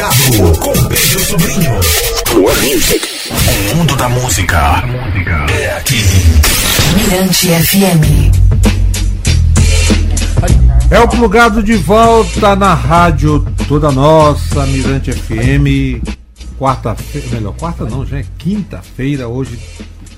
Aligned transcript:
Com 0.00 0.72
Pedro 0.88 1.20
Sobrinho. 1.20 1.72
Music. 2.34 3.06
O 3.70 3.76
mundo 3.76 3.94
da 3.96 4.08
música 4.08 4.82
é 5.52 5.76
aqui. 5.76 6.00
Mirante 6.96 7.48
FM. 7.48 8.32
É 10.90 10.98
o 11.00 11.06
plugado 11.06 11.62
de 11.62 11.74
volta 11.74 12.56
na 12.56 12.72
rádio 12.72 13.44
toda 13.68 13.92
nossa, 13.92 14.64
Mirante 14.64 15.12
FM. 15.12 16.02
Quarta-feira, 16.58 17.28
melhor, 17.32 17.54
quarta 17.56 17.84
não, 17.84 18.06
já 18.06 18.20
é 18.20 18.24
quinta-feira, 18.38 19.28
hoje. 19.28 19.58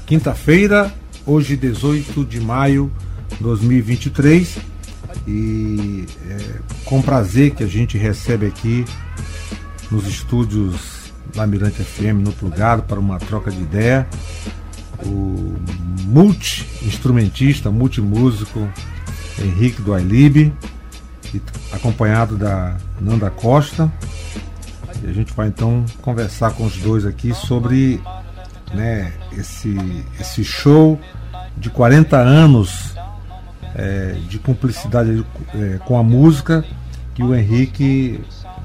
Quinta-feira, 0.06 0.94
hoje 1.26 1.56
18 1.56 2.24
de 2.24 2.40
maio 2.40 2.88
de 3.30 3.42
2023. 3.42 4.58
E 5.26 6.04
é 6.30 6.38
com 6.84 7.02
prazer 7.02 7.50
que 7.50 7.64
a 7.64 7.66
gente 7.66 7.98
recebe 7.98 8.46
aqui 8.46 8.84
nos 9.92 10.06
estúdios 10.06 11.12
da 11.34 11.46
Mirante 11.46 11.82
FM, 11.84 12.24
no 12.24 12.32
plugado, 12.32 12.82
para 12.82 12.98
uma 12.98 13.18
troca 13.18 13.50
de 13.50 13.60
ideia. 13.60 14.08
O 15.04 15.54
multi-instrumentista, 16.06 17.70
multimúsico, 17.70 18.66
Henrique 19.38 19.82
do 19.82 19.92
Ailib, 19.92 20.52
acompanhado 21.72 22.36
da 22.36 22.76
Nanda 22.98 23.30
Costa. 23.30 23.92
E 25.02 25.08
a 25.08 25.12
gente 25.12 25.32
vai 25.34 25.48
então 25.48 25.84
conversar 26.00 26.52
com 26.52 26.64
os 26.64 26.76
dois 26.78 27.04
aqui 27.04 27.34
sobre 27.34 28.00
né, 28.72 29.12
esse, 29.36 29.76
esse 30.18 30.42
show 30.42 30.98
de 31.56 31.68
40 31.68 32.16
anos 32.16 32.94
é, 33.74 34.16
de 34.28 34.38
cumplicidade 34.38 35.24
é, 35.54 35.78
com 35.84 35.98
a 35.98 36.02
música 36.02 36.64
que 37.14 37.22
o 37.22 37.34
Henrique 37.34 38.20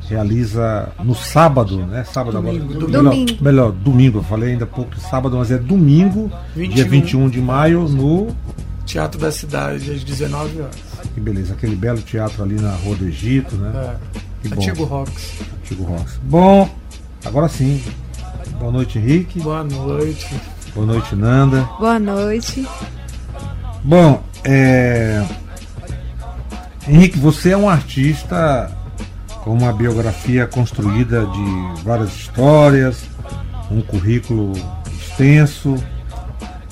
realiza 0.07 0.89
no 1.03 1.13
sábado, 1.13 1.85
né? 1.85 2.03
Sábado 2.05 2.41
domingo, 2.41 2.73
agora. 2.73 2.87
Domingo. 2.87 3.31
Melhor, 3.31 3.41
melhor, 3.41 3.71
domingo, 3.71 4.19
eu 4.19 4.23
falei 4.23 4.53
ainda 4.53 4.65
pouco 4.65 4.99
sábado, 4.99 5.37
mas 5.37 5.51
é 5.51 5.57
domingo, 5.57 6.31
21. 6.55 6.75
dia 6.75 6.85
21 6.85 7.29
de 7.29 7.41
maio, 7.41 7.87
no 7.87 8.27
Teatro 8.85 9.19
da 9.19 9.31
Cidade, 9.31 9.91
às 9.91 10.03
19 10.03 10.61
horas. 10.61 10.75
Que 11.13 11.19
beleza, 11.19 11.53
aquele 11.53 11.75
belo 11.75 12.01
teatro 12.01 12.43
ali 12.43 12.55
na 12.55 12.71
Rua 12.71 12.95
do 12.95 13.05
Egito, 13.05 13.55
né? 13.55 13.97
É. 14.45 14.53
Antigo 14.53 14.85
Rocks. 14.85 15.41
Antigo 15.61 15.83
Rocks. 15.83 16.19
Bom, 16.23 16.69
agora 17.25 17.49
sim. 17.49 17.83
Boa 18.59 18.71
noite, 18.71 18.97
Henrique. 18.97 19.39
Boa 19.41 19.63
noite. 19.63 20.29
Boa 20.73 20.85
noite, 20.85 21.15
Nanda. 21.15 21.63
Boa 21.79 21.99
noite. 21.99 22.67
Bom, 23.83 24.23
é... 24.43 25.25
Henrique, 26.87 27.19
você 27.19 27.51
é 27.51 27.57
um 27.57 27.69
artista 27.69 28.71
com 29.47 29.53
uma 29.53 29.71
biografia 29.71 30.45
construída 30.45 31.25
de 31.25 31.81
várias 31.81 32.13
histórias, 32.13 33.05
um 33.71 33.81
currículo 33.81 34.51
extenso. 34.93 35.81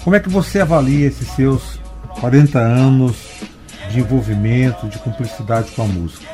Como 0.03 0.13
é 0.13 0.19
que 0.19 0.27
você 0.27 0.59
avalia 0.59 1.07
esses 1.07 1.25
seus 1.29 1.79
40 2.19 2.59
anos 2.59 3.15
de 3.89 4.01
envolvimento, 4.01 4.89
de 4.89 4.99
cumplicidade 4.99 5.71
com 5.71 5.83
a 5.83 5.85
música? 5.85 6.27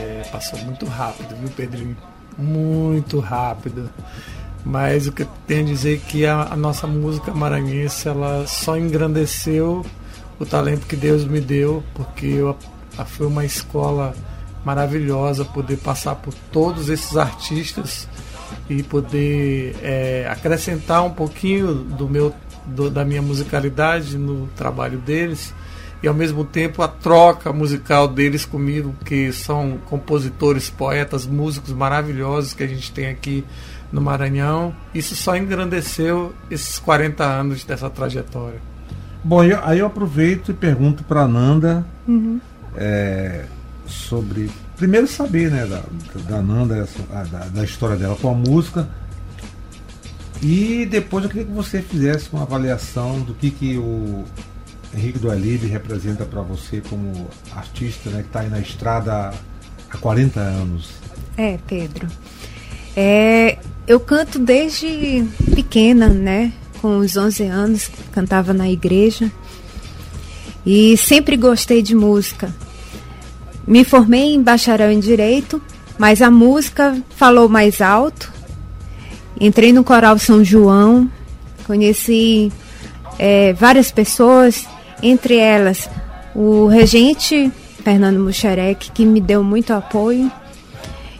É, 0.00 0.22
passou 0.30 0.60
muito 0.60 0.86
rápido, 0.86 1.34
viu, 1.40 1.50
Pedrinho? 1.50 1.96
Muito 2.38 3.18
rápido. 3.18 3.90
Mas 4.64 5.08
o 5.08 5.12
que 5.12 5.22
eu 5.22 5.28
tenho 5.48 5.62
a 5.62 5.70
dizer 5.70 5.96
é 5.96 6.08
que 6.08 6.24
a, 6.24 6.52
a 6.52 6.56
nossa 6.56 6.86
música 6.86 7.34
maranhense 7.34 8.06
ela 8.06 8.46
só 8.46 8.78
engrandeceu 8.78 9.84
o 10.38 10.46
talento 10.46 10.86
que 10.86 10.94
Deus 10.94 11.24
me 11.24 11.40
deu, 11.40 11.82
porque 11.94 12.26
eu, 12.26 12.56
a, 12.96 13.04
foi 13.04 13.26
uma 13.26 13.44
escola 13.44 14.14
maravilhosa 14.64 15.44
poder 15.44 15.78
passar 15.78 16.14
por 16.16 16.34
todos 16.52 16.88
esses 16.88 17.16
artistas 17.16 18.08
e 18.68 18.82
poder 18.82 19.76
é, 19.82 20.28
acrescentar 20.30 21.04
um 21.04 21.10
pouquinho 21.10 21.74
do 21.74 22.08
meu 22.08 22.34
do, 22.66 22.90
da 22.90 23.04
minha 23.04 23.22
musicalidade 23.22 24.18
no 24.18 24.46
trabalho 24.48 24.98
deles 24.98 25.54
e 26.02 26.06
ao 26.06 26.14
mesmo 26.14 26.44
tempo 26.44 26.82
a 26.82 26.88
troca 26.88 27.52
musical 27.52 28.06
deles 28.06 28.44
comigo, 28.44 28.94
que 29.04 29.32
são 29.32 29.78
compositores, 29.86 30.70
poetas, 30.70 31.26
músicos 31.26 31.72
maravilhosos 31.72 32.54
que 32.54 32.62
a 32.62 32.66
gente 32.66 32.92
tem 32.92 33.08
aqui 33.08 33.44
no 33.90 34.00
Maranhão. 34.00 34.74
Isso 34.94 35.16
só 35.16 35.36
engrandeceu 35.36 36.32
esses 36.50 36.78
40 36.78 37.24
anos 37.24 37.64
dessa 37.64 37.90
trajetória. 37.90 38.60
Bom, 39.24 39.42
eu, 39.42 39.58
aí 39.64 39.80
eu 39.80 39.86
aproveito 39.86 40.52
e 40.52 40.54
pergunto 40.54 41.02
para 41.02 41.26
Nanda 41.26 41.84
uhum. 42.06 42.40
é, 42.76 43.46
sobre. 43.88 44.50
Primeiro 44.76 45.06
saber 45.06 45.50
né, 45.50 45.66
da, 45.66 45.82
da 46.28 46.42
Nanda, 46.42 46.88
da, 47.30 47.44
da 47.46 47.64
história 47.64 47.96
dela 47.96 48.16
com 48.16 48.30
a 48.30 48.34
música. 48.34 48.88
E 50.40 50.86
depois 50.86 51.24
eu 51.24 51.30
queria 51.30 51.46
que 51.46 51.52
você 51.52 51.82
fizesse 51.82 52.28
uma 52.32 52.42
avaliação 52.42 53.20
do 53.20 53.34
que, 53.34 53.50
que 53.50 53.76
o 53.76 54.24
Henrique 54.94 55.18
do 55.18 55.30
Alibe 55.30 55.66
representa 55.66 56.24
para 56.24 56.42
você 56.42 56.80
como 56.80 57.28
artista 57.52 58.08
né, 58.10 58.22
que 58.22 58.28
está 58.28 58.40
aí 58.40 58.48
na 58.48 58.60
estrada 58.60 59.32
há 59.90 59.96
40 59.98 60.38
anos. 60.38 60.90
É, 61.36 61.58
Pedro. 61.66 62.06
É, 62.96 63.58
eu 63.86 63.98
canto 63.98 64.38
desde 64.38 65.24
pequena, 65.54 66.08
né? 66.08 66.52
Com 66.80 66.98
os 66.98 67.16
11 67.16 67.44
anos, 67.44 67.90
cantava 68.12 68.52
na 68.52 68.70
igreja. 68.70 69.30
E 70.64 70.96
sempre 70.96 71.36
gostei 71.36 71.82
de 71.82 71.94
música. 71.94 72.52
Me 73.68 73.84
formei 73.84 74.34
em 74.34 74.42
bacharel 74.42 74.90
em 74.90 74.98
direito, 74.98 75.60
mas 75.98 76.22
a 76.22 76.30
música 76.30 76.96
falou 77.10 77.50
mais 77.50 77.82
alto. 77.82 78.32
Entrei 79.38 79.74
no 79.74 79.84
Coral 79.84 80.18
São 80.18 80.42
João, 80.42 81.06
conheci 81.66 82.50
é, 83.18 83.52
várias 83.52 83.92
pessoas, 83.92 84.66
entre 85.02 85.36
elas 85.36 85.88
o 86.34 86.66
regente 86.66 87.52
Fernando 87.84 88.18
Muxerec, 88.20 88.90
que 88.90 89.04
me 89.04 89.20
deu 89.20 89.44
muito 89.44 89.74
apoio, 89.74 90.32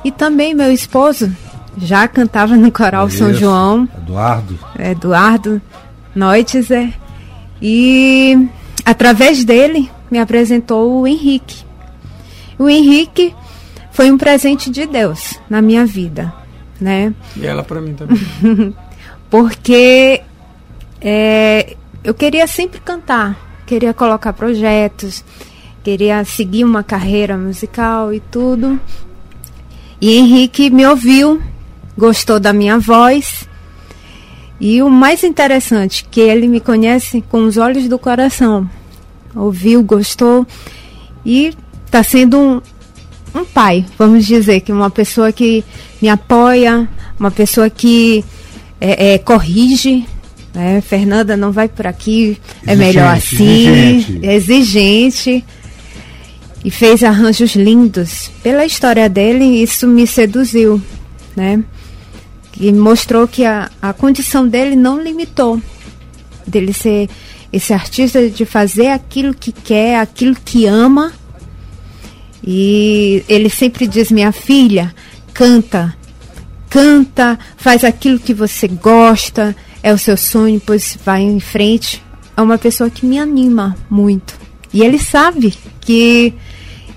e 0.02 0.10
também 0.10 0.54
meu 0.54 0.72
esposo, 0.72 1.30
já 1.76 2.08
cantava 2.08 2.56
no 2.56 2.72
Coral 2.72 3.08
Isso, 3.08 3.18
São 3.18 3.34
João. 3.34 3.86
Eduardo. 3.98 4.58
Eduardo 4.78 5.62
Neutzer. 6.14 6.94
E 7.60 8.48
através 8.86 9.44
dele 9.44 9.90
me 10.10 10.18
apresentou 10.18 11.00
o 11.02 11.06
Henrique. 11.06 11.67
O 12.58 12.68
Henrique 12.68 13.34
foi 13.92 14.10
um 14.10 14.18
presente 14.18 14.70
de 14.70 14.86
Deus 14.86 15.38
na 15.48 15.62
minha 15.62 15.86
vida, 15.86 16.32
né? 16.80 17.14
E 17.36 17.46
ela 17.46 17.62
para 17.62 17.80
mim 17.80 17.94
também. 17.94 18.74
Porque 19.30 20.22
é, 21.00 21.76
eu 22.02 22.14
queria 22.14 22.46
sempre 22.46 22.80
cantar, 22.80 23.62
queria 23.66 23.92
colocar 23.92 24.32
projetos, 24.32 25.24
queria 25.84 26.24
seguir 26.24 26.64
uma 26.64 26.82
carreira 26.82 27.36
musical 27.36 28.12
e 28.12 28.20
tudo. 28.20 28.80
E 30.00 30.16
Henrique 30.16 30.70
me 30.70 30.86
ouviu, 30.86 31.42
gostou 31.96 32.38
da 32.38 32.52
minha 32.52 32.78
voz. 32.78 33.48
E 34.60 34.82
o 34.82 34.90
mais 34.90 35.22
interessante, 35.22 36.04
que 36.10 36.20
ele 36.20 36.48
me 36.48 36.60
conhece 36.60 37.22
com 37.28 37.44
os 37.44 37.56
olhos 37.56 37.88
do 37.88 37.98
coração. 37.98 38.68
Ouviu, 39.34 39.82
gostou 39.82 40.46
e 41.24 41.52
está 41.88 42.02
sendo 42.02 42.38
um, 42.38 42.60
um 43.34 43.44
pai, 43.44 43.84
vamos 43.98 44.26
dizer, 44.26 44.60
que 44.60 44.70
uma 44.70 44.90
pessoa 44.90 45.32
que 45.32 45.64
me 46.00 46.08
apoia, 46.08 46.88
uma 47.18 47.30
pessoa 47.30 47.68
que 47.68 48.24
é, 48.80 49.14
é, 49.14 49.18
corrige. 49.18 50.06
Né? 50.54 50.80
Fernanda, 50.80 51.36
não 51.36 51.50
vai 51.50 51.68
por 51.68 51.86
aqui, 51.86 52.38
é 52.66 52.76
melhor 52.76 53.16
assim. 53.16 53.68
Exigente. 53.68 54.26
exigente. 54.26 55.44
E 56.64 56.70
fez 56.70 57.02
arranjos 57.02 57.54
lindos. 57.54 58.30
Pela 58.42 58.66
história 58.66 59.08
dele, 59.08 59.44
isso 59.44 59.86
me 59.86 60.06
seduziu. 60.06 60.80
Né? 61.34 61.62
E 62.60 62.72
mostrou 62.72 63.26
que 63.28 63.44
a, 63.44 63.70
a 63.80 63.92
condição 63.92 64.46
dele 64.46 64.76
não 64.76 65.00
limitou. 65.00 65.60
Dele 66.46 66.72
ser 66.72 67.08
esse 67.52 67.72
artista, 67.72 68.28
de 68.28 68.44
fazer 68.44 68.88
aquilo 68.88 69.32
que 69.32 69.52
quer, 69.52 70.00
aquilo 70.00 70.36
que 70.44 70.66
ama. 70.66 71.12
E 72.50 73.22
ele 73.28 73.50
sempre 73.50 73.86
diz: 73.86 74.10
minha 74.10 74.32
filha, 74.32 74.94
canta, 75.34 75.94
canta, 76.70 77.38
faz 77.58 77.84
aquilo 77.84 78.18
que 78.18 78.32
você 78.32 78.66
gosta, 78.66 79.54
é 79.82 79.92
o 79.92 79.98
seu 79.98 80.16
sonho, 80.16 80.58
pois 80.64 80.98
vai 81.04 81.20
em 81.20 81.40
frente. 81.40 82.02
É 82.34 82.40
uma 82.40 82.56
pessoa 82.56 82.88
que 82.88 83.04
me 83.04 83.18
anima 83.18 83.76
muito. 83.90 84.34
E 84.72 84.82
ele 84.82 84.98
sabe 84.98 85.52
que 85.82 86.32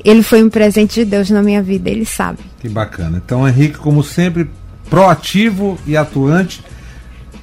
ele 0.05 0.23
foi 0.23 0.41
um 0.41 0.49
presente 0.49 1.01
de 1.01 1.05
Deus 1.05 1.29
na 1.29 1.43
minha 1.43 1.61
vida, 1.61 1.89
ele 1.89 2.05
sabe. 2.05 2.39
Que 2.61 2.69
bacana. 2.69 3.21
Então, 3.23 3.45
Henrique, 3.45 3.77
como 3.77 4.01
sempre, 4.05 4.49
proativo 4.89 5.77
e 5.85 5.97
atuante. 5.97 6.63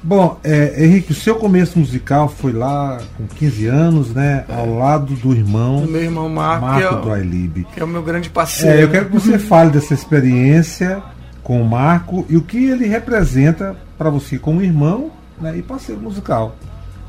Bom, 0.01 0.39
é, 0.43 0.85
Henrique, 0.85 1.11
o 1.11 1.15
seu 1.15 1.35
começo 1.35 1.77
musical 1.77 2.29
foi 2.29 2.53
lá 2.53 2.99
com 3.17 3.27
15 3.27 3.67
anos, 3.67 4.13
né? 4.13 4.45
Ao 4.47 4.77
lado 4.77 5.13
do 5.15 5.33
irmão, 5.33 5.83
O 5.83 5.87
meu 5.91 6.01
irmão 6.01 6.29
Marco, 6.29 6.65
Marco 6.65 6.79
que, 6.89 6.95
é, 6.95 7.01
do 7.01 7.07
o- 7.09 7.13
Ailib. 7.13 7.67
que 7.73 7.79
é 7.81 7.83
o 7.83 7.87
meu 7.87 8.01
grande 8.01 8.29
parceiro. 8.29 8.77
É, 8.79 8.83
eu 8.83 8.89
quero 8.89 9.07
que 9.07 9.11
você 9.13 9.37
fale 9.39 9.71
dessa 9.71 9.93
experiência 9.93 11.03
com 11.43 11.61
o 11.61 11.65
Marco 11.67 12.25
e 12.29 12.37
o 12.37 12.41
que 12.41 12.63
ele 12.69 12.85
representa 12.87 13.75
para 13.97 14.09
você 14.09 14.39
como 14.39 14.61
irmão 14.61 15.11
né, 15.41 15.57
e 15.57 15.61
parceiro 15.61 15.99
musical. 16.01 16.55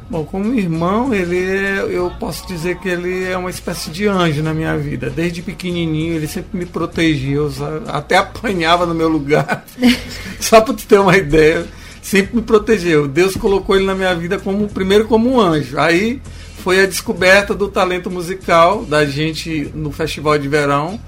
Bom, 0.08 0.24
como 0.24 0.52
irmão, 0.54 1.14
ele 1.14 1.38
é, 1.38 1.86
eu 1.88 2.10
posso 2.18 2.44
dizer 2.48 2.78
que 2.78 2.88
ele 2.88 3.22
é 3.30 3.36
uma 3.36 3.50
espécie 3.50 3.90
de 3.90 4.08
anjo 4.08 4.42
na 4.42 4.52
minha 4.52 4.76
vida. 4.76 5.08
Desde 5.08 5.40
pequenininho, 5.40 6.14
ele 6.14 6.26
sempre 6.26 6.58
me 6.58 6.66
protegeu, 6.66 7.48
até 7.86 8.16
apanhava 8.18 8.84
no 8.84 8.94
meu 8.96 9.08
lugar. 9.08 9.64
Só 10.40 10.60
para 10.60 10.74
tu 10.74 10.84
ter 10.84 10.98
uma 10.98 11.16
ideia, 11.16 11.64
sempre 12.02 12.36
me 12.36 12.42
protegeu. 12.42 13.06
Deus 13.06 13.36
colocou 13.36 13.76
ele 13.76 13.86
na 13.86 13.94
minha 13.94 14.14
vida 14.14 14.38
como 14.38 14.68
primeiro 14.68 15.06
como 15.06 15.30
um 15.30 15.40
anjo. 15.40 15.78
Aí 15.78 16.20
foi 16.62 16.82
a 16.82 16.86
descoberta 16.86 17.54
do 17.54 17.68
talento 17.68 18.10
musical 18.10 18.84
da 18.84 19.04
gente 19.04 19.70
no 19.74 19.90
Festival 19.90 20.38
de 20.38 20.48
Verão 20.48 21.00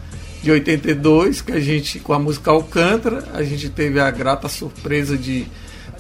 de 0.43 0.51
82, 0.51 1.41
que 1.41 1.53
a 1.53 1.61
gente 1.61 2.01
com 2.01 2.13
a 2.13 2.19
música 2.19 2.51
Alcântara, 2.51 3.29
a 3.33 3.45
gente 3.45 3.69
teve 3.69 4.01
a 4.01 4.11
grata 4.11 4.49
surpresa 4.49 5.17
de 5.17 5.47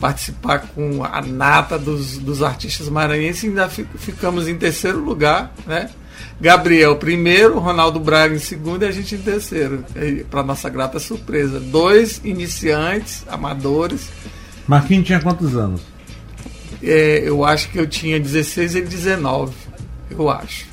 participar 0.00 0.66
com 0.74 1.04
a 1.04 1.22
nata 1.22 1.78
dos, 1.78 2.18
dos 2.18 2.42
artistas 2.42 2.88
maranhenses 2.88 3.44
e 3.44 3.46
ainda 3.46 3.68
ficamos 3.68 4.48
em 4.48 4.56
terceiro 4.56 4.98
lugar, 4.98 5.54
né? 5.64 5.90
Gabriel 6.40 6.96
primeiro, 6.96 7.60
Ronaldo 7.60 8.00
Braga 8.00 8.34
em 8.34 8.40
segundo 8.40 8.82
e 8.82 8.86
a 8.86 8.90
gente 8.90 9.14
em 9.14 9.18
terceiro, 9.18 9.84
para 10.28 10.42
nossa 10.42 10.68
grata 10.68 10.98
surpresa. 10.98 11.60
Dois 11.60 12.20
iniciantes, 12.24 13.24
amadores. 13.28 14.08
Marquinhos 14.66 15.06
tinha 15.06 15.20
quantos 15.20 15.56
anos? 15.56 15.80
É, 16.82 17.28
eu 17.28 17.44
acho 17.44 17.70
que 17.70 17.78
eu 17.78 17.86
tinha 17.86 18.18
16 18.18 18.74
e 18.74 18.80
19, 18.82 19.52
eu 20.10 20.28
acho. 20.30 20.66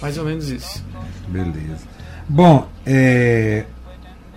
Mais 0.00 0.16
ou 0.18 0.24
menos 0.24 0.48
isso. 0.48 0.84
Beleza. 1.28 1.88
Bom, 2.28 2.68
é, 2.86 3.64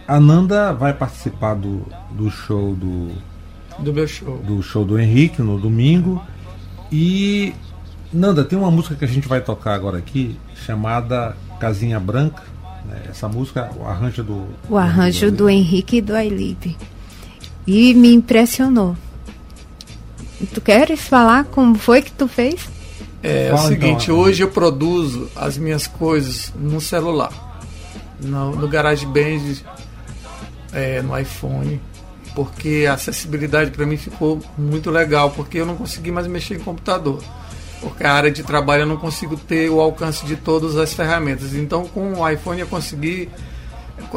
a 0.07 0.19
Nanda 0.19 0.73
vai 0.73 0.93
participar 0.93 1.55
do, 1.55 1.85
do 2.11 2.29
show 2.29 2.75
do 2.75 3.11
do 3.79 3.93
meu 3.93 4.07
show. 4.07 4.37
Do 4.37 4.61
show 4.61 4.85
do 4.85 4.99
Henrique 4.99 5.41
no 5.41 5.59
domingo. 5.59 6.21
E 6.91 7.53
Nanda, 8.11 8.43
tem 8.43 8.57
uma 8.57 8.69
música 8.69 8.95
que 8.95 9.05
a 9.05 9.07
gente 9.07 9.27
vai 9.27 9.41
tocar 9.41 9.73
agora 9.73 9.97
aqui, 9.97 10.37
chamada 10.65 11.35
Casinha 11.59 11.99
Branca. 11.99 12.43
Né? 12.85 13.01
Essa 13.09 13.27
música, 13.27 13.71
o 13.75 13.85
arranjo 13.85 14.23
do. 14.23 14.45
O 14.69 14.77
arranjo 14.77 15.31
do, 15.31 15.37
do 15.37 15.49
Henrique 15.49 15.97
e 15.97 16.01
do 16.01 16.15
Ailipe. 16.15 16.77
E 17.65 17.93
me 17.93 18.13
impressionou. 18.13 18.95
Tu 20.53 20.59
queres 20.59 20.99
falar 20.99 21.45
como 21.45 21.75
foi 21.75 22.01
que 22.01 22.11
tu 22.11 22.27
fez? 22.27 22.67
É, 23.21 23.47
é 23.47 23.53
o 23.53 23.57
seguinte, 23.57 24.05
então, 24.05 24.19
hoje 24.19 24.43
eu 24.43 24.49
produzo 24.49 25.29
as 25.35 25.57
minhas 25.57 25.87
coisas 25.87 26.51
no 26.55 26.81
celular. 26.81 27.31
No, 28.19 28.55
no 28.55 28.67
GarageBand, 28.67 29.57
é, 30.73 31.01
no 31.01 31.17
iPhone 31.17 31.79
porque 32.35 32.85
a 32.89 32.93
acessibilidade 32.93 33.71
para 33.71 33.85
mim 33.85 33.97
ficou 33.97 34.41
muito 34.57 34.89
legal, 34.89 35.31
porque 35.31 35.59
eu 35.59 35.65
não 35.65 35.75
consegui 35.75 36.11
mais 36.11 36.27
mexer 36.27 36.55
em 36.55 36.59
computador. 36.59 37.23
Porque 37.79 38.03
a 38.03 38.13
área 38.13 38.31
de 38.31 38.43
trabalho 38.43 38.83
eu 38.83 38.87
não 38.87 38.97
consigo 38.97 39.37
ter 39.37 39.69
o 39.69 39.79
alcance 39.79 40.25
de 40.25 40.35
todas 40.35 40.77
as 40.77 40.93
ferramentas. 40.93 41.53
Então, 41.53 41.85
com 41.85 42.13
o 42.13 42.29
iPhone 42.29 42.59
eu 42.59 42.67
consegui 42.67 43.29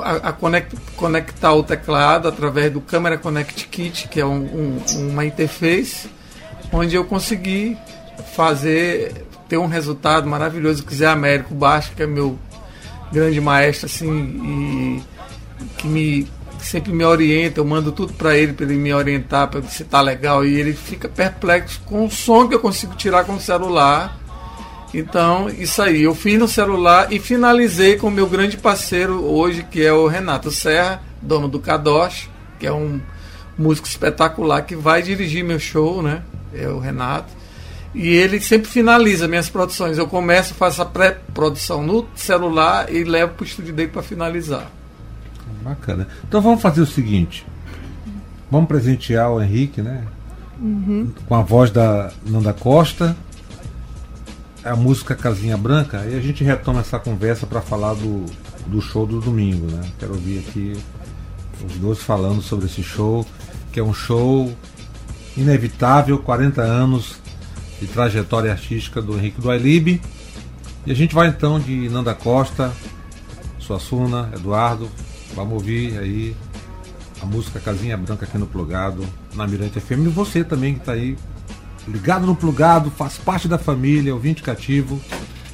a, 0.02 0.32
conect, 0.32 0.76
conectar 0.96 1.52
o 1.52 1.62
teclado 1.62 2.28
através 2.28 2.72
do 2.72 2.80
Camera 2.80 3.18
Connect 3.18 3.68
Kit, 3.68 4.08
que 4.08 4.20
é 4.20 4.26
um, 4.26 4.78
um, 4.96 5.08
uma 5.10 5.24
interface, 5.24 6.08
onde 6.72 6.94
eu 6.94 7.04
consegui 7.04 7.76
fazer 8.34 9.26
ter 9.48 9.58
um 9.58 9.66
resultado 9.66 10.28
maravilhoso 10.28 10.84
que 10.84 10.94
Zé 10.94 11.06
Américo 11.06 11.54
Baixo, 11.54 11.92
que 11.94 12.02
é 12.02 12.06
meu 12.06 12.38
grande 13.12 13.40
maestro 13.40 13.86
assim 13.86 14.10
e 14.10 15.02
que 15.78 15.86
me 15.86 16.28
sempre 16.58 16.92
me 16.92 17.04
orienta, 17.04 17.60
eu 17.60 17.64
mando 17.64 17.92
tudo 17.92 18.12
para 18.12 18.36
ele, 18.36 18.52
para 18.52 18.64
ele 18.66 18.74
me 18.74 18.92
orientar, 18.92 19.48
para 19.48 19.62
se 19.62 19.84
tá 19.84 20.00
legal, 20.00 20.44
e 20.44 20.58
ele 20.58 20.72
fica 20.72 21.08
perplexo 21.08 21.80
com 21.86 22.06
o 22.06 22.10
som 22.10 22.48
que 22.48 22.54
eu 22.54 22.60
consigo 22.60 22.94
tirar 22.96 23.24
com 23.24 23.34
o 23.34 23.40
celular. 23.40 24.18
Então, 24.94 25.48
isso 25.48 25.82
aí, 25.82 26.02
eu 26.02 26.14
fiz 26.14 26.38
no 26.38 26.48
celular 26.48 27.12
e 27.12 27.18
finalizei 27.18 27.96
com 27.96 28.08
o 28.08 28.10
meu 28.10 28.26
grande 28.28 28.56
parceiro 28.56 29.24
hoje, 29.24 29.64
que 29.70 29.84
é 29.84 29.92
o 29.92 30.06
Renato 30.06 30.50
Serra, 30.50 31.02
dono 31.20 31.48
do 31.48 31.58
Kadosh, 31.58 32.30
que 32.58 32.66
é 32.66 32.72
um 32.72 33.00
músico 33.58 33.88
espetacular 33.88 34.62
que 34.62 34.76
vai 34.76 35.02
dirigir 35.02 35.44
meu 35.44 35.58
show, 35.58 36.02
né? 36.02 36.22
É 36.54 36.68
o 36.68 36.78
Renato. 36.78 37.32
E 37.94 38.08
ele 38.08 38.40
sempre 38.40 38.68
finaliza 38.68 39.26
minhas 39.26 39.48
produções. 39.48 39.96
Eu 39.96 40.06
começo, 40.06 40.54
faço 40.54 40.82
a 40.82 40.84
pré-produção 40.84 41.82
no 41.82 42.06
celular 42.14 42.92
e 42.92 43.04
levo 43.04 43.34
para 43.34 43.44
o 43.44 43.46
estúdio 43.46 43.72
dele 43.72 43.88
para 43.88 44.02
finalizar. 44.02 44.70
Bacana. 45.62 46.06
Então 46.28 46.40
vamos 46.40 46.60
fazer 46.60 46.80
o 46.82 46.86
seguinte. 46.86 47.46
Vamos 48.50 48.68
presentear 48.68 49.30
o 49.32 49.42
Henrique, 49.42 49.80
né? 49.80 50.04
Uhum. 50.60 51.10
Com 51.26 51.34
a 51.34 51.42
voz 51.42 51.70
da 51.70 52.12
Nanda 52.24 52.52
Costa, 52.52 53.16
a 54.66 54.76
música 54.76 55.14
Casinha 55.14 55.56
Branca, 55.56 56.04
e 56.06 56.16
a 56.16 56.20
gente 56.20 56.42
retoma 56.44 56.80
essa 56.80 56.98
conversa 56.98 57.46
para 57.46 57.60
falar 57.60 57.94
do, 57.94 58.26
do 58.66 58.80
show 58.80 59.06
do 59.06 59.20
domingo, 59.20 59.70
né? 59.70 59.88
Quero 59.98 60.14
ouvir 60.14 60.40
aqui 60.40 60.76
os 61.64 61.74
dois 61.74 62.02
falando 62.02 62.42
sobre 62.42 62.66
esse 62.66 62.82
show, 62.82 63.26
que 63.72 63.80
é 63.80 63.82
um 63.82 63.94
show 63.94 64.52
inevitável, 65.36 66.18
40 66.18 66.62
anos 66.62 67.16
de 67.80 67.86
trajetória 67.86 68.52
artística 68.52 69.00
do 69.00 69.16
Henrique 69.16 69.40
do 69.40 69.50
Ailib. 69.50 70.00
E 70.84 70.90
a 70.92 70.94
gente 70.94 71.14
vai 71.14 71.28
então 71.28 71.58
de 71.58 71.88
Nanda 71.88 72.14
Costa, 72.14 72.72
Suassuna, 73.58 74.30
Eduardo, 74.34 74.88
Vamos 75.36 75.52
ouvir 75.52 75.98
aí 75.98 76.36
a 77.20 77.26
música 77.26 77.60
Casinha 77.60 77.94
Branca 77.94 78.24
aqui 78.24 78.38
no 78.38 78.46
Plugado, 78.46 79.06
na 79.34 79.46
Mirante 79.46 79.78
FM. 79.78 80.06
E 80.06 80.08
você 80.08 80.42
também 80.42 80.74
que 80.74 80.80
está 80.80 80.92
aí 80.92 81.14
ligado 81.86 82.26
no 82.26 82.34
Plugado, 82.34 82.90
faz 82.90 83.16
parte 83.18 83.48
da 83.48 83.58
família, 83.58 84.14
ouvinte 84.14 84.42
cativo, 84.42 85.00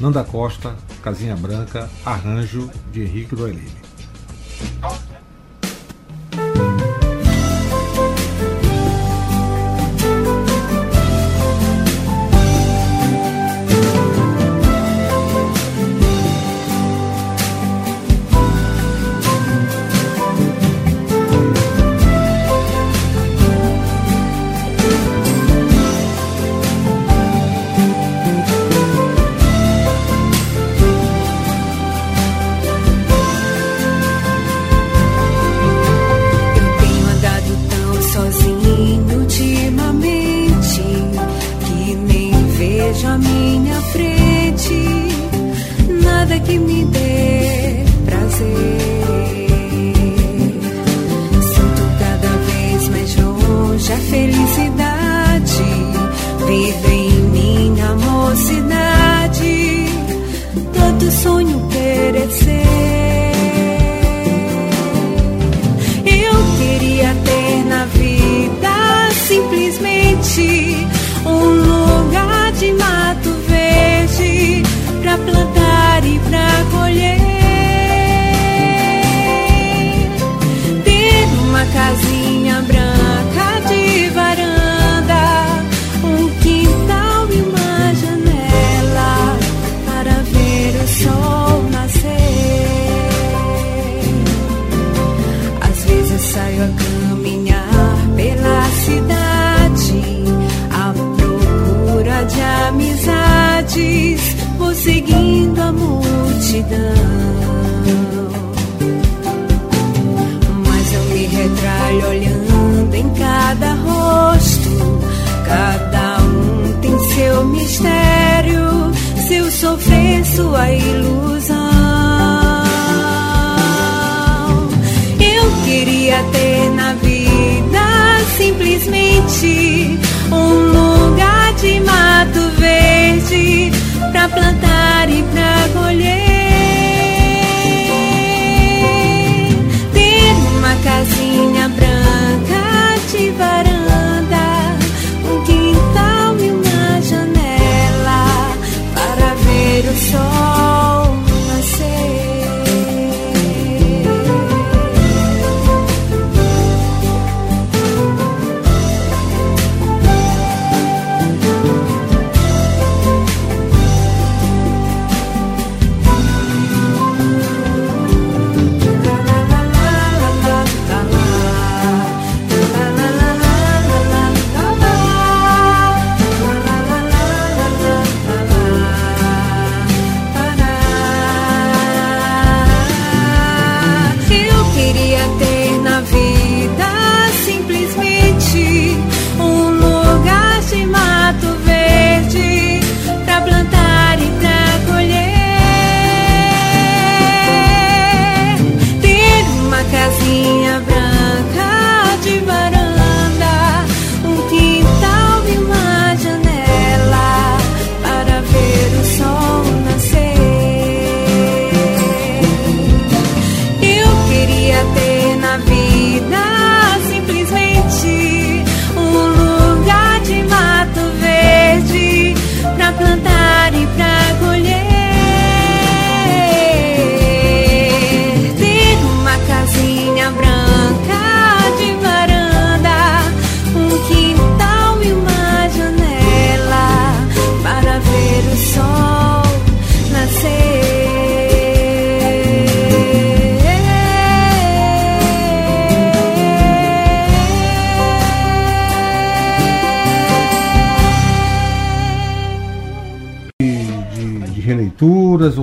Nanda 0.00 0.24
Costa, 0.24 0.74
Casinha 1.02 1.36
Branca, 1.36 1.88
arranjo 2.04 2.70
de 2.92 3.02
Henrique 3.02 3.36
Doelini. 3.36 3.82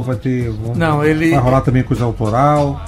Vai 0.10 0.18
ter. 0.18 0.54
Não, 0.76 1.04
ele- 1.04 1.32
Vai 1.32 1.40
rolar 1.40 1.62
também 1.62 1.84
coisa 1.84 2.04
autoral. 2.06 2.84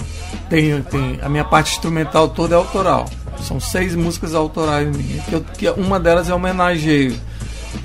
Tem, 0.49 0.81
tem, 0.83 1.19
a 1.21 1.29
minha 1.29 1.43
parte 1.45 1.71
instrumental 1.71 2.29
toda 2.29 2.55
é 2.55 2.57
autoral. 2.57 3.07
São 3.39 3.59
seis 3.59 3.95
músicas 3.95 4.35
autorais 4.35 4.87
minhas. 4.95 5.25
Que, 5.25 5.33
eu- 5.33 5.41
que 5.57 5.69
uma 5.71 5.99
delas 5.99 6.29
é 6.29 6.33
homenageio 6.33 7.15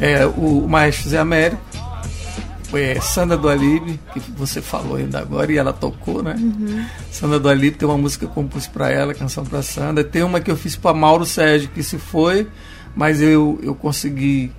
é, 0.00 0.26
o 0.26 0.66
maestro 0.68 1.08
Zé 1.08 1.18
Américo, 1.18 1.60
é, 2.74 3.00
Sandra 3.00 3.36
do 3.36 3.48
Alibe, 3.48 4.00
que 4.12 4.20
você 4.36 4.60
falou 4.60 4.96
ainda 4.96 5.20
agora 5.20 5.52
e 5.52 5.56
ela 5.56 5.72
tocou, 5.72 6.22
né? 6.22 6.34
Sandra 7.10 7.38
do 7.38 7.48
Alibe 7.48 7.76
tem 7.76 7.88
uma 7.88 7.96
música 7.96 8.26
que 8.26 8.30
eu 8.30 8.34
compus 8.34 8.66
para 8.66 8.90
ela, 8.90 9.14
canção 9.14 9.44
para 9.44 9.62
Sandra. 9.62 10.02
Tem 10.02 10.22
uma 10.24 10.40
que 10.40 10.50
eu 10.50 10.56
fiz 10.56 10.74
para 10.76 10.92
Mauro 10.92 11.24
Sérgio, 11.24 11.68
que 11.68 11.82
se 11.82 11.96
foi, 11.98 12.48
mas 12.94 13.22
eu, 13.22 13.58
eu 13.62 13.74
consegui 13.74 14.50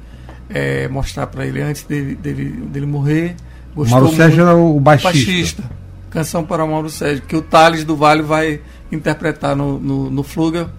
é, 0.49 0.87
mostrar 0.87 1.27
para 1.27 1.45
ele 1.45 1.61
antes 1.61 1.83
dele, 1.83 2.15
dele, 2.15 2.45
dele 2.67 2.85
morrer. 2.85 3.35
Gostou 3.77 4.01
Mauro 4.01 4.15
Sérgio 4.15 4.41
era 4.41 4.55
o 4.55 4.79
baixista. 4.79 5.11
baixista. 5.11 5.63
Canção 6.09 6.43
para 6.43 6.65
Mauro 6.65 6.89
Sérgio, 6.89 7.23
que 7.27 7.35
o 7.35 7.43
Thales 7.43 7.83
do 7.83 7.95
Vale 7.95 8.23
vai 8.23 8.59
interpretar 8.91 9.55
no, 9.55 9.77
no, 9.79 10.09
no 10.09 10.23
Fluga. 10.23 10.71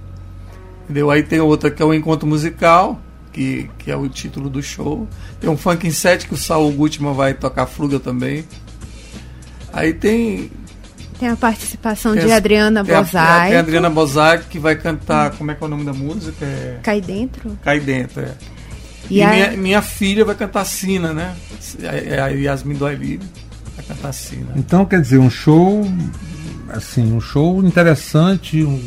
Entendeu? 0.85 1.09
Aí 1.09 1.23
tem 1.23 1.41
outra 1.41 1.71
que 1.71 1.81
é 1.81 1.85
o 1.85 1.95
Encontro 1.95 2.27
Musical, 2.27 3.01
que, 3.33 3.71
que 3.79 3.89
é 3.89 3.97
o 3.97 4.09
título 4.09 4.51
do 4.51 4.61
show. 4.61 5.07
Tem 5.41 5.49
um 5.49 5.57
Funk 5.57 5.87
em 5.87 5.93
7 5.93 6.27
que 6.27 6.35
o 6.35 6.37
Saul 6.37 6.73
Gutman 6.73 7.15
vai 7.15 7.35
tocar 7.35 7.67
Fluga 7.67 8.01
também. 8.01 8.45
Aí 9.73 9.93
tem. 9.93 10.51
Tem 11.21 11.29
a 11.29 11.37
participação 11.37 12.15
tem 12.15 12.27
de 12.27 12.33
Adriana 12.33 12.83
Bozai. 12.83 13.49
Tem 13.51 13.57
a 13.59 13.61
Adriana 13.61 13.91
Bozai 13.91 14.43
que 14.51 14.59
vai 14.59 14.75
cantar. 14.75 15.31
Como 15.33 15.53
é 15.53 15.55
que 15.55 15.63
é 15.63 15.67
o 15.67 15.71
nome 15.71 15.85
da 15.85 15.93
música? 15.93 16.45
É, 16.45 16.79
Cai 16.83 17.01
dentro. 17.01 17.57
Cai 17.63 17.79
Dentro. 17.79 18.23
É. 18.23 18.35
E 19.11 19.19
E, 19.19 19.23
a- 19.23 19.31
minha, 19.31 19.51
minha 19.57 19.83
filha 19.83 20.25
vai 20.25 20.35
cantar 20.35 20.65
Sina, 20.65 21.13
né? 21.13 21.35
É 21.83 22.21
a 22.21 22.29
Yasmin 22.29 22.75
do 22.75 22.87
Alibe 22.87 23.25
vai 23.77 23.85
cantar 23.85 24.13
Sina. 24.13 24.49
Então, 24.57 24.85
quer 24.85 25.01
dizer, 25.01 25.19
um 25.19 25.31
show. 25.31 25.85
Assim, 26.71 27.13
um 27.15 27.21
show 27.21 27.65
interessante, 27.65 28.63
um- 28.63 28.83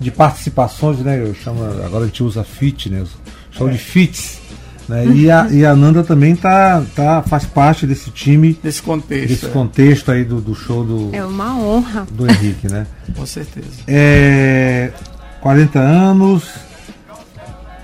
de 0.00 0.10
participações, 0.10 0.98
né? 1.00 1.20
Eu 1.22 1.34
chamo, 1.34 1.62
agora 1.84 2.04
a 2.04 2.06
gente 2.06 2.22
usa 2.24 2.42
fitness, 2.42 3.10
show 3.52 3.68
de 3.68 3.78
fits. 3.78 4.38
Né? 4.88 5.04
E, 5.14 5.30
a, 5.30 5.46
e 5.48 5.64
a 5.64 5.76
Nanda 5.76 6.02
também 6.02 6.34
tá, 6.34 6.82
tá, 6.96 7.22
faz 7.22 7.44
parte 7.44 7.86
desse 7.86 8.10
time, 8.10 8.58
Nesse 8.64 8.82
contexto. 8.82 9.28
desse 9.28 9.46
é. 9.46 9.48
contexto 9.50 10.10
aí 10.10 10.24
do, 10.24 10.40
do 10.40 10.52
show 10.52 10.82
do, 10.84 11.14
É 11.14 11.24
uma 11.24 11.56
honra. 11.56 12.08
do 12.10 12.28
Henrique, 12.28 12.66
né? 12.66 12.86
Com 13.14 13.24
certeza. 13.24 13.68
É, 13.86 14.90
40 15.40 15.78
anos. 15.78 16.42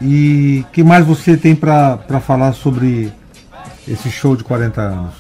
E 0.01 0.65
que 0.73 0.83
mais 0.83 1.07
você 1.07 1.37
tem 1.37 1.55
para 1.55 2.21
falar 2.21 2.53
sobre 2.53 3.13
esse 3.89 4.11
show 4.11 4.37
de 4.37 4.45
40 4.45 4.81
anos? 4.81 5.15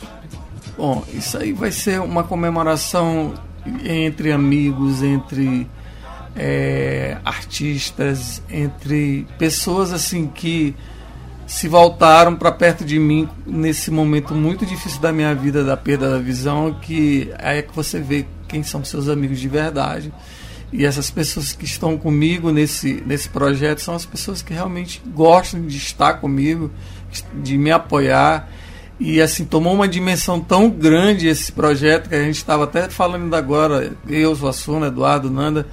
Bom, 0.76 1.02
isso 1.12 1.38
aí 1.38 1.52
vai 1.52 1.71
ser 1.71 2.00
uma 2.00 2.23
comemoração 2.23 3.33
entre 3.85 4.30
amigos, 4.30 5.02
entre 5.02 5.66
é, 6.37 7.16
artistas, 7.25 8.42
entre 8.50 9.26
pessoas 9.38 9.92
assim 9.92 10.26
que 10.26 10.75
se 11.47 11.68
voltaram 11.68 12.35
para 12.35 12.50
perto 12.50 12.85
de 12.85 12.99
mim 12.99 13.28
nesse 13.47 13.90
momento 13.90 14.35
muito 14.35 14.66
difícil 14.66 15.00
da 15.00 15.12
minha 15.12 15.35
vida, 15.35 15.64
da 15.64 15.76
perda 15.76 16.11
da 16.11 16.18
visão, 16.18 16.75
que 16.75 17.33
é 17.38 17.62
que 17.62 17.75
você 17.75 18.00
vê 18.00 18.26
quem 18.49 18.62
são 18.62 18.85
seus 18.85 19.09
amigos 19.09 19.38
de 19.38 19.49
verdade. 19.49 20.12
E 20.73 20.85
essas 20.85 21.11
pessoas 21.11 21.53
que 21.53 21.65
estão 21.65 21.97
comigo 21.97 22.51
nesse, 22.51 23.03
nesse 23.07 23.29
projeto 23.29 23.81
são 23.81 23.95
as 23.95 24.05
pessoas 24.05 24.43
que 24.43 24.53
realmente 24.53 25.01
gostam 25.15 25.65
de 25.65 25.77
estar 25.77 26.15
comigo, 26.15 26.71
de 27.43 27.57
me 27.57 27.71
apoiar. 27.71 28.49
E 28.99 29.21
assim, 29.21 29.45
tomou 29.45 29.75
uma 29.75 29.87
dimensão 29.87 30.41
tão 30.41 30.69
grande 30.69 31.29
esse 31.29 31.53
projeto 31.53 32.09
que 32.09 32.15
a 32.15 32.23
gente 32.23 32.37
estava 32.37 32.65
até 32.65 32.89
falando 32.89 33.33
agora, 33.35 33.93
eu, 34.09 34.35
Suassuna, 34.35 34.89
Eduardo, 34.89 35.31
Nanda, 35.31 35.67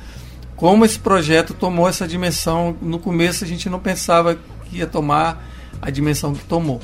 como 0.56 0.86
esse 0.86 1.00
projeto 1.00 1.54
tomou 1.54 1.88
essa 1.88 2.08
dimensão. 2.08 2.76
No 2.82 3.00
começo 3.00 3.44
a 3.44 3.48
gente 3.48 3.70
não 3.70 3.80
pensava 3.80 4.38
que 4.66 4.78
ia 4.78 4.88
tomar 4.88 5.44
a 5.82 5.90
dimensão 5.90 6.34
que 6.34 6.44
tomou. 6.46 6.82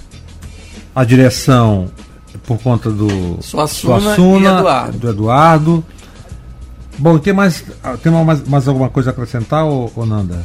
A 0.96 1.04
direção 1.04 1.92
por 2.46 2.58
conta 2.58 2.90
do 2.90 3.38
Suassuna 3.42 4.16
e 4.18 4.46
Eduardo. 4.46 4.98
do 4.98 5.10
Eduardo. 5.10 5.86
Bom, 7.00 7.18
tem 7.18 7.32
mais, 7.34 7.64
tem 8.04 8.12
mais, 8.12 8.48
mais 8.48 8.68
alguma 8.68 8.90
coisa 8.90 9.10
a 9.10 9.14
acrescentar, 9.14 9.66
ô, 9.66 9.90
ô 9.96 10.06
Nanda? 10.06 10.44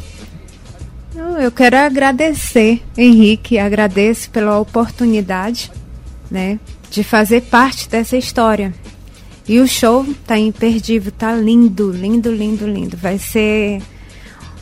Não, 1.14 1.40
Eu 1.40 1.50
quero 1.50 1.76
agradecer, 1.76 2.82
Henrique, 2.96 3.58
agradeço 3.58 4.30
pela 4.30 4.58
oportunidade, 4.58 5.70
né, 6.30 6.58
de 6.90 7.02
fazer 7.02 7.42
parte 7.42 7.88
dessa 7.88 8.16
história. 8.16 8.72
E 9.46 9.58
o 9.60 9.66
show 9.68 10.06
tá 10.26 10.38
imperdível, 10.38 11.12
tá 11.12 11.34
lindo, 11.34 11.90
lindo, 11.90 12.32
lindo, 12.34 12.66
lindo. 12.66 12.96
Vai 12.96 13.18
ser 13.18 13.82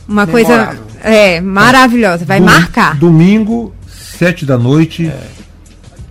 uma 0.07 0.25
Memorável. 0.25 0.77
coisa 0.77 0.79
é 1.03 1.39
maravilhosa, 1.39 2.25
vai 2.25 2.39
Dom- 2.39 2.45
marcar. 2.47 2.97
Domingo, 2.97 3.73
sete 3.87 4.45
da 4.45 4.57
noite, 4.57 5.09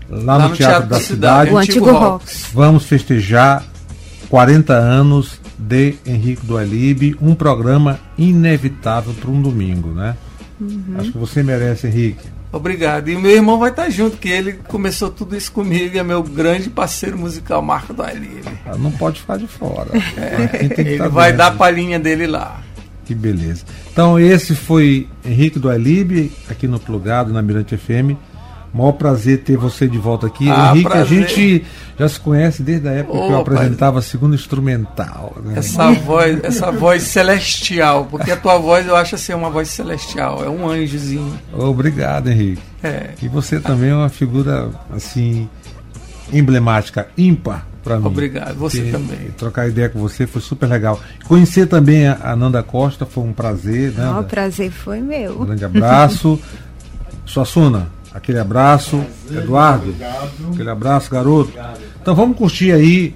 lá, 0.08 0.38
no 0.48 0.54
Teatro, 0.56 0.88
da, 0.88 0.98
Cidade. 1.00 1.50
O 1.50 1.58
Antigo 1.58 1.90
Rocks. 1.90 2.46
Vamos 2.54 2.84
festejar 2.84 3.62
40 4.30 4.72
anos 4.72 5.38
de 5.62 5.94
Henrique 6.04 6.44
do 6.44 6.56
Alibe, 6.56 7.16
um 7.20 7.34
programa 7.34 8.00
inevitável 8.18 9.14
para 9.14 9.30
um 9.30 9.40
domingo, 9.40 9.90
né? 9.90 10.16
Uhum. 10.60 10.94
Acho 10.98 11.12
que 11.12 11.18
você 11.18 11.42
merece, 11.42 11.86
Henrique. 11.86 12.26
Obrigado. 12.52 13.08
E 13.08 13.16
o 13.16 13.20
meu 13.20 13.30
irmão 13.30 13.58
vai 13.58 13.70
estar 13.70 13.88
junto, 13.88 14.18
que 14.18 14.28
ele 14.28 14.52
começou 14.68 15.10
tudo 15.10 15.34
isso 15.34 15.50
comigo, 15.50 15.96
é 15.96 16.02
meu 16.02 16.22
grande 16.22 16.68
parceiro 16.68 17.16
musical, 17.16 17.62
Marco 17.62 17.94
do 17.94 18.02
Alive. 18.02 18.42
Ah, 18.66 18.76
não 18.76 18.92
pode 18.92 19.20
ficar 19.20 19.38
de 19.38 19.46
fora. 19.46 19.90
É, 20.16 20.80
ele 20.80 21.08
vai 21.08 21.32
dar 21.32 21.46
a 21.46 21.52
palhinha 21.52 21.98
dele 21.98 22.26
lá. 22.26 22.60
Que 23.04 23.14
beleza. 23.14 23.64
Então 23.90 24.20
esse 24.20 24.54
foi 24.54 25.08
Henrique 25.24 25.58
do 25.58 25.70
Alibe, 25.70 26.30
aqui 26.48 26.68
no 26.68 26.78
Plugado, 26.78 27.32
na 27.32 27.40
Mirante 27.40 27.76
FM. 27.76 28.16
Maior 28.72 28.92
prazer 28.92 29.42
ter 29.42 29.56
você 29.56 29.86
de 29.86 29.98
volta 29.98 30.26
aqui. 30.26 30.48
Ah, 30.48 30.70
Henrique, 30.70 30.88
prazer. 30.88 31.02
a 31.02 31.26
gente 31.26 31.66
já 31.98 32.08
se 32.08 32.18
conhece 32.18 32.62
desde 32.62 32.88
a 32.88 32.92
época 32.92 33.18
Opa, 33.18 33.26
que 33.26 33.32
eu 33.32 33.38
apresentava 33.40 33.98
a 33.98 34.02
segunda 34.02 34.34
instrumental. 34.34 35.36
Né? 35.44 35.54
Essa 35.56 35.90
voz, 35.92 36.42
essa 36.42 36.72
voz 36.72 37.02
celestial, 37.02 38.06
porque 38.10 38.30
a 38.30 38.36
tua 38.36 38.56
voz 38.56 38.86
eu 38.86 38.96
acho 38.96 39.14
assim 39.14 39.34
uma 39.34 39.50
voz 39.50 39.68
celestial, 39.68 40.42
é 40.42 40.48
um 40.48 40.68
anjozinho. 40.68 41.38
Obrigado, 41.52 42.28
Henrique. 42.28 42.62
É. 42.82 43.10
E 43.20 43.28
você 43.28 43.60
também 43.60 43.90
é 43.90 43.94
uma 43.94 44.08
figura 44.08 44.70
assim 44.90 45.48
emblemática, 46.32 47.08
ímpar 47.16 47.66
para 47.84 47.98
mim. 47.98 48.06
Obrigado, 48.06 48.54
você 48.56 48.90
também. 48.90 49.30
Trocar 49.36 49.68
ideia 49.68 49.88
com 49.88 49.98
você 49.98 50.26
foi 50.26 50.40
super 50.40 50.66
legal. 50.66 50.98
Conhecer 51.26 51.66
também 51.66 52.08
a 52.08 52.34
Nanda 52.34 52.62
Costa 52.62 53.04
foi 53.04 53.24
um 53.24 53.32
prazer, 53.32 53.92
né? 53.92 54.10
o 54.18 54.24
prazer 54.24 54.70
foi 54.70 55.00
meu. 55.00 55.42
Um 55.42 55.44
grande 55.44 55.64
abraço. 55.64 56.40
Suassuna, 57.26 57.88
Aquele 58.14 58.38
abraço, 58.38 59.02
Eduardo. 59.30 59.94
Aquele 60.52 60.70
abraço, 60.70 61.10
garoto. 61.10 61.52
Então 62.00 62.14
vamos 62.14 62.36
curtir 62.36 62.72
aí 62.72 63.14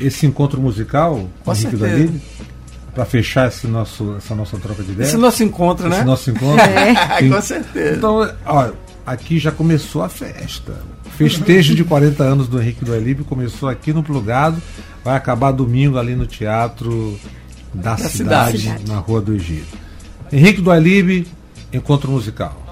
esse 0.00 0.26
encontro 0.26 0.60
musical 0.60 1.28
com 1.44 1.52
Henrique 1.52 1.76
Danilo 1.76 2.20
para 2.94 3.04
fechar 3.04 3.48
esse 3.48 3.66
nosso, 3.66 4.16
essa 4.16 4.34
nossa 4.34 4.56
troca 4.58 4.82
de 4.82 4.92
ideias. 4.92 5.10
Esse 5.10 5.18
nosso 5.18 5.42
encontro, 5.44 5.86
esse 5.86 5.90
né? 5.90 5.96
Esse 5.98 6.06
nosso 6.06 6.30
encontro. 6.30 6.60
É, 6.70 7.28
com 7.28 7.40
certeza. 7.40 7.96
Então, 7.96 8.30
olha, 8.46 8.72
aqui 9.06 9.38
já 9.38 9.52
começou 9.52 10.02
a 10.02 10.08
festa. 10.08 10.74
Festejo 11.16 11.74
de 11.74 11.84
40 11.84 12.22
anos 12.22 12.48
do 12.48 12.60
Henrique 12.60 12.84
do 12.84 12.94
Elibe 12.94 13.24
começou 13.24 13.68
aqui 13.68 13.92
no 13.92 14.02
Plugado, 14.02 14.60
vai 15.04 15.16
acabar 15.16 15.52
domingo 15.52 15.98
ali 15.98 16.16
no 16.16 16.26
Teatro 16.26 17.18
da, 17.74 17.94
da 17.94 18.08
cidade, 18.08 18.58
cidade, 18.58 18.88
na 18.88 18.98
Rua 18.98 19.20
do 19.20 19.34
Egito. 19.34 19.78
Henrique 20.32 20.62
do 20.62 20.72
Elibe, 20.72 21.26
encontro 21.72 22.10
musical. 22.10 22.69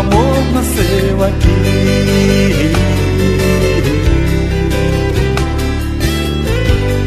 amor 0.00 0.36
nasceu 0.54 1.24
aqui. 1.24 2.72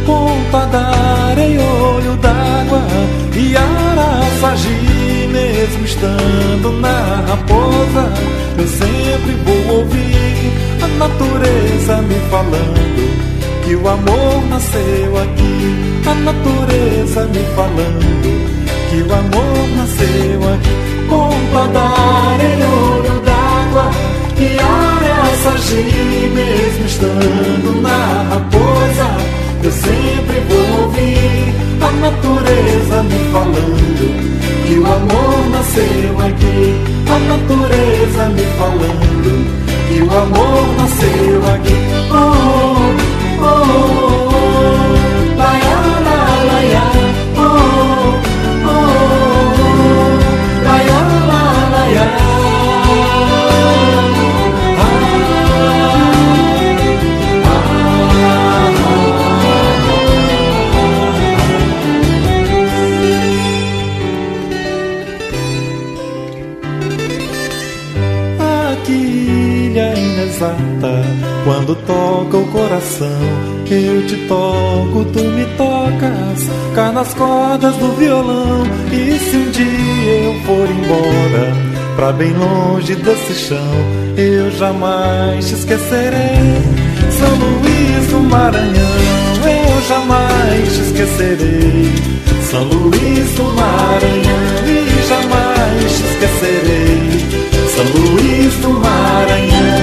Pompadara 0.06 1.42
em 1.42 1.58
olho 1.60 2.16
d'água 2.18 2.84
e 3.36 3.56
Araçagi, 3.56 5.30
mesmo 5.32 5.86
estando 5.86 6.72
na 6.80 7.24
raposa, 7.28 8.14
eu 8.58 8.68
sempre 8.68 9.34
vou 9.46 9.78
ouvir 9.78 10.52
a 10.82 10.88
natureza 10.88 12.02
me 12.04 12.20
falando. 12.30 12.94
Que 13.66 13.76
o 13.76 13.88
amor 13.88 14.46
nasceu 14.50 15.18
aqui, 15.18 15.76
a 16.06 16.14
natureza 16.16 17.26
me 17.28 17.44
falando. 17.56 18.54
Que 18.90 19.02
o 19.02 19.14
amor 19.14 19.68
nasceu 19.78 20.54
aqui 20.54 20.93
pompa 21.14 21.68
dar 21.68 22.38
em 22.42 22.60
olho 22.64 23.16
d'água 23.28 23.86
Que 24.36 24.48
hora 24.68 25.12
essa 25.32 25.50
agir 25.50 26.32
mesmo 26.34 26.86
estando 26.86 27.82
na 27.82 28.24
raposa 28.30 29.08
Eu 29.64 29.72
sempre 29.72 30.38
vou 30.50 30.84
ouvir 30.84 31.54
a 31.82 31.92
natureza 32.06 33.04
me 33.04 33.20
falando 33.32 34.06
Que 34.66 34.74
o 34.80 34.86
amor 34.86 35.50
nasceu 35.52 36.14
aqui 36.28 36.62
A 37.16 37.20
natureza 37.32 38.30
me 38.30 38.46
falando 38.58 39.32
Que 39.88 40.02
o 40.02 40.10
amor 40.24 40.66
nasceu 40.78 41.40
aqui 41.54 41.78
oh, 42.12 42.24
oh, 43.40 43.46
oh. 43.46 44.30
oh. 44.30 45.03
Quando 71.44 71.76
toca 71.76 72.38
o 72.38 72.48
coração, 72.54 73.54
eu 73.70 74.06
te 74.08 74.16
toco, 74.28 75.04
tu 75.12 75.20
me 75.20 75.46
tocas, 75.58 76.50
cá 76.74 76.92
nas 76.92 77.14
cordas 77.16 77.76
do 77.76 77.92
violão. 77.98 78.64
E 78.92 79.20
se 79.20 79.36
um 79.36 79.52
dia 79.52 80.12
eu 80.24 80.34
for 80.46 80.70
embora, 80.70 81.54
pra 81.98 82.14
bem 82.14 82.32
longe 82.34 82.96
desse 82.96 83.34
chão, 83.34 83.58
eu 84.16 84.52
jamais 84.52 85.46
te 85.46 85.56
esquecerei. 85.56 86.62
São 87.12 87.36
Luís 87.36 88.08
do 88.10 88.20
Maranhão, 88.22 88.98
eu 89.44 89.82
jamais 89.90 90.74
te 90.74 90.82
esquecerei. 90.82 91.92
São 92.50 92.64
Luís 92.64 93.32
do 93.36 93.44
Maranhão, 93.44 94.44
e 94.66 95.08
jamais 95.10 95.92
te 95.92 96.04
esquecerei. 96.04 97.44
São 97.76 97.86
Luís 98.02 98.54
do 98.62 98.70
Maranhão. 98.70 99.83